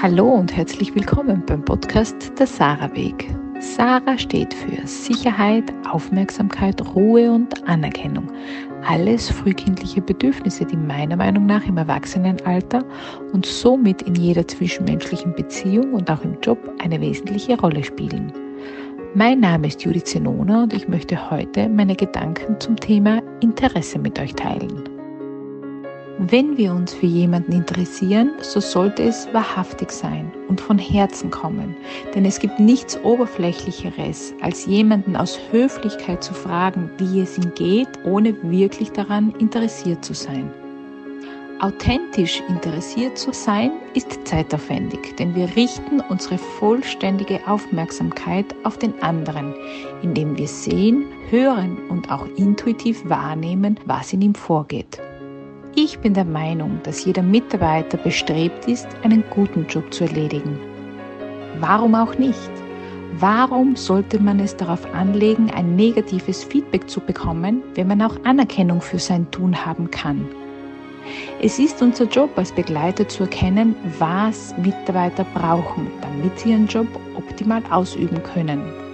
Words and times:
Hallo 0.00 0.28
und 0.28 0.56
herzlich 0.56 0.94
willkommen 0.94 1.42
beim 1.44 1.64
Podcast 1.64 2.32
Der 2.38 2.46
Sarah 2.46 2.94
Weg. 2.94 3.34
Sarah 3.58 4.16
steht 4.16 4.54
für 4.54 4.86
Sicherheit, 4.86 5.64
Aufmerksamkeit, 5.90 6.80
Ruhe 6.94 7.32
und 7.32 7.66
Anerkennung. 7.68 8.30
Alles 8.86 9.28
frühkindliche 9.28 10.00
Bedürfnisse, 10.00 10.64
die 10.66 10.76
meiner 10.76 11.16
Meinung 11.16 11.46
nach 11.46 11.66
im 11.66 11.78
Erwachsenenalter 11.78 12.84
und 13.32 13.44
somit 13.44 14.02
in 14.02 14.14
jeder 14.14 14.46
zwischenmenschlichen 14.46 15.34
Beziehung 15.34 15.92
und 15.92 16.08
auch 16.08 16.22
im 16.22 16.40
Job 16.42 16.60
eine 16.78 17.00
wesentliche 17.00 17.58
Rolle 17.58 17.82
spielen. 17.82 18.32
Mein 19.14 19.40
Name 19.40 19.66
ist 19.66 19.82
Judith 19.82 20.04
Zenona 20.04 20.62
und 20.62 20.74
ich 20.74 20.86
möchte 20.86 21.28
heute 21.28 21.68
meine 21.68 21.96
Gedanken 21.96 22.60
zum 22.60 22.76
Thema 22.76 23.20
Interesse 23.40 23.98
mit 23.98 24.20
euch 24.20 24.32
teilen. 24.36 24.87
Wenn 26.20 26.56
wir 26.56 26.72
uns 26.72 26.94
für 26.94 27.06
jemanden 27.06 27.52
interessieren, 27.52 28.32
so 28.40 28.58
sollte 28.58 29.04
es 29.04 29.32
wahrhaftig 29.32 29.92
sein 29.92 30.32
und 30.48 30.60
von 30.60 30.76
Herzen 30.76 31.30
kommen, 31.30 31.76
denn 32.12 32.24
es 32.24 32.40
gibt 32.40 32.58
nichts 32.58 32.98
Oberflächlicheres, 33.04 34.34
als 34.40 34.66
jemanden 34.66 35.14
aus 35.14 35.38
Höflichkeit 35.52 36.24
zu 36.24 36.34
fragen, 36.34 36.90
wie 36.98 37.20
es 37.20 37.38
ihm 37.38 37.54
geht, 37.54 37.88
ohne 38.04 38.34
wirklich 38.42 38.90
daran 38.90 39.32
interessiert 39.38 40.04
zu 40.04 40.12
sein. 40.12 40.50
Authentisch 41.60 42.42
interessiert 42.48 43.16
zu 43.16 43.32
sein 43.32 43.70
ist 43.94 44.26
zeitaufwendig, 44.26 45.14
denn 45.20 45.36
wir 45.36 45.54
richten 45.54 46.00
unsere 46.08 46.38
vollständige 46.38 47.38
Aufmerksamkeit 47.46 48.56
auf 48.64 48.76
den 48.76 49.00
anderen, 49.04 49.54
indem 50.02 50.36
wir 50.36 50.48
sehen, 50.48 51.04
hören 51.30 51.78
und 51.90 52.10
auch 52.10 52.26
intuitiv 52.36 53.08
wahrnehmen, 53.08 53.78
was 53.86 54.12
in 54.12 54.22
ihm 54.22 54.34
vorgeht. 54.34 55.00
Ich 55.74 55.98
bin 56.00 56.14
der 56.14 56.24
Meinung, 56.24 56.80
dass 56.82 57.04
jeder 57.04 57.22
Mitarbeiter 57.22 57.98
bestrebt 57.98 58.66
ist, 58.66 58.88
einen 59.02 59.22
guten 59.30 59.66
Job 59.66 59.92
zu 59.92 60.04
erledigen. 60.04 60.58
Warum 61.60 61.94
auch 61.94 62.16
nicht? 62.18 62.50
Warum 63.20 63.76
sollte 63.76 64.20
man 64.20 64.40
es 64.40 64.56
darauf 64.56 64.84
anlegen, 64.94 65.50
ein 65.50 65.76
negatives 65.76 66.44
Feedback 66.44 66.88
zu 66.88 67.00
bekommen, 67.00 67.62
wenn 67.74 67.88
man 67.88 68.02
auch 68.02 68.16
Anerkennung 68.24 68.80
für 68.80 68.98
sein 68.98 69.30
Tun 69.30 69.64
haben 69.64 69.90
kann? 69.90 70.26
Es 71.40 71.58
ist 71.58 71.80
unser 71.80 72.04
Job 72.04 72.30
als 72.36 72.52
Begleiter 72.52 73.08
zu 73.08 73.24
erkennen, 73.24 73.74
was 73.98 74.54
Mitarbeiter 74.58 75.24
brauchen, 75.34 75.88
damit 76.00 76.38
sie 76.38 76.50
ihren 76.50 76.66
Job 76.66 76.86
optimal 77.14 77.62
ausüben 77.70 78.22
können. 78.22 78.87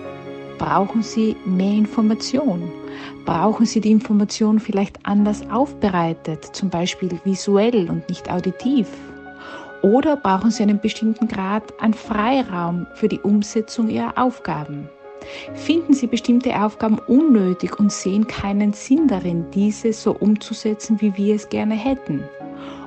Brauchen 0.59 1.03
sie 1.03 1.37
mehr 1.45 1.73
Information? 1.73 2.71
Brauchen 3.25 3.65
Sie 3.65 3.81
die 3.81 3.91
Information 3.91 4.61
vielleicht 4.61 4.99
anders 5.03 5.49
aufbereitet, 5.51 6.45
zum 6.55 6.69
Beispiel 6.69 7.19
visuell 7.25 7.89
und 7.91 8.09
nicht 8.09 8.31
auditiv? 8.31 8.89
Oder 9.83 10.17
brauchen 10.17 10.51
Sie 10.51 10.63
einen 10.63 10.81
bestimmten 10.81 11.29
Grad 11.29 11.73
an 11.81 11.93
Freiraum 11.93 12.87
für 12.95 13.09
die 13.09 13.21
Umsetzung 13.21 13.89
Ihrer 13.89 14.17
Aufgaben? 14.17 14.89
Finden 15.55 15.95
Sie 15.95 16.07
bestimmte 16.07 16.55
Aufgaben 16.63 16.99
unnötig 17.07 17.79
und 17.79 17.91
sehen 17.91 18.27
keinen 18.27 18.75
Sinn 18.75 19.09
darin, 19.09 19.47
diese 19.53 19.93
so 19.93 20.13
umzusetzen, 20.13 21.01
wie 21.01 21.17
wir 21.17 21.35
es 21.35 21.49
gerne 21.49 21.75
hätten? 21.75 22.23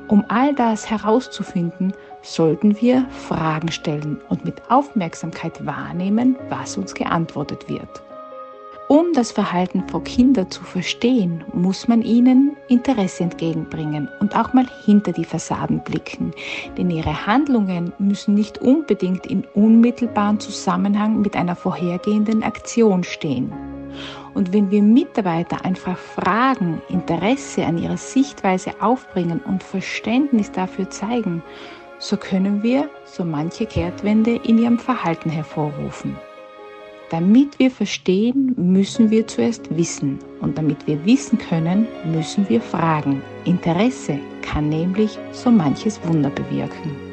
Um 0.08 0.24
all 0.30 0.54
das 0.54 0.90
herauszufinden, 0.90 1.94
sollten 2.34 2.80
wir 2.82 3.06
Fragen 3.10 3.72
stellen 3.72 4.20
und 4.30 4.46
mit 4.46 4.62
Aufmerksamkeit 4.70 5.66
wahrnehmen, 5.66 6.36
was 6.50 6.78
uns 6.78 6.94
geantwortet 6.94 7.70
wird. 7.70 8.04
Um 8.90 9.12
das 9.14 9.34
Verhalten 9.34 9.84
von 9.90 10.06
Kindern 10.06 10.50
zu 10.50 10.64
verstehen, 10.64 11.44
muss 11.52 11.90
man 11.90 12.02
ihnen 12.04 12.56
Interesse 12.70 13.24
entgegenbringen 13.24 14.08
und 14.22 14.34
auch 14.38 14.54
mal 14.54 14.66
hinter 14.86 15.12
die 15.12 15.26
Fassaden 15.26 15.82
blicken, 15.82 16.32
denn 16.78 16.90
ihre 16.90 17.28
Handlungen 17.28 17.92
müssen 18.00 18.34
nicht 18.34 18.60
unbedingt 18.60 19.26
in 19.26 19.44
unmittelbaren 19.56 20.40
Zusammenhang 20.40 21.20
mit 21.20 21.36
einer 21.36 21.58
vorhergehenden 21.58 22.44
Aktion 22.44 23.04
stehen. 23.04 23.52
Und 24.34 24.54
wenn 24.54 24.72
wir 24.72 24.82
Mitarbeiter 24.82 25.66
einfach 25.66 25.98
fragen, 25.98 26.82
Interesse 26.88 27.66
an 27.66 27.78
ihrer 27.78 27.98
Sichtweise 27.98 28.72
aufbringen 28.80 29.42
und 29.46 29.64
Verständnis 29.64 30.52
dafür 30.52 30.90
zeigen, 30.90 31.44
so 32.00 32.18
können 32.18 32.64
wir 32.64 32.90
so 33.06 33.24
manche 33.24 33.66
Kehrtwende 33.66 34.36
in 34.44 34.58
ihrem 34.58 34.80
Verhalten 34.80 35.30
hervorrufen. 35.30 36.16
Damit 37.10 37.58
wir 37.58 37.72
verstehen, 37.72 38.54
müssen 38.58 39.10
wir 39.10 39.26
zuerst 39.28 39.76
wissen. 39.76 40.20
Und 40.42 40.58
damit 40.58 40.86
wir 40.88 41.04
wissen 41.06 41.38
können, 41.38 41.88
müssen 42.06 42.48
wir 42.50 42.60
fragen. 42.60 43.22
Interesse 43.46 44.20
kann 44.42 44.68
nämlich 44.68 45.18
so 45.32 45.50
manches 45.50 46.00
Wunder 46.06 46.30
bewirken. 46.30 47.07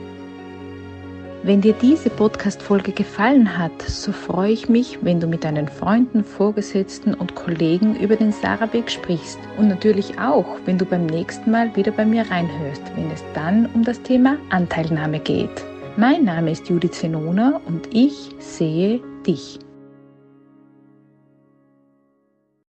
Wenn 1.45 1.61
dir 1.61 1.75
diese 1.75 2.09
Podcast-Folge 2.09 2.93
gefallen 2.93 3.59
hat, 3.59 3.83
so 3.83 4.13
freue 4.13 4.51
ich 4.51 4.71
mich, 4.71 5.01
wenn 5.03 5.21
du 5.21 5.27
mit 5.27 5.45
deinen 5.45 5.69
Freunden, 5.69 6.25
Vorgesetzten 6.25 7.13
und 7.13 7.35
Kollegen 7.35 8.01
über 8.01 8.17
den 8.17 8.33
Sarabek 8.33 8.91
sprichst. 8.91 9.39
Und 9.59 9.69
natürlich 9.69 10.19
auch, 10.19 10.47
wenn 10.65 10.79
du 10.79 10.87
beim 10.87 11.05
nächsten 11.05 11.51
Mal 11.51 11.77
wieder 11.77 11.93
bei 11.93 12.07
mir 12.07 12.25
reinhörst, 12.31 12.81
wenn 12.97 13.11
es 13.11 13.23
dann 13.35 13.69
um 13.75 13.85
das 13.85 14.01
Thema 14.01 14.39
Anteilnahme 14.49 15.19
geht. 15.19 15.63
Mein 15.99 16.25
Name 16.25 16.51
ist 16.51 16.67
Judith 16.71 16.93
Zenona 16.93 17.61
und 17.67 17.95
ich 17.95 18.31
sehe 18.39 19.03
dich. 19.27 19.59